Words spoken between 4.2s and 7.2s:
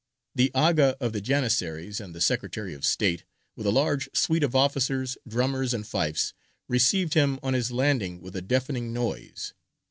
of officers, drummers, and fifes, received